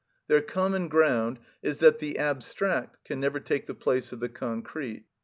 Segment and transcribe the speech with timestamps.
[0.25, 5.05] Their common ground is that the abstract can never take the place of the concrete.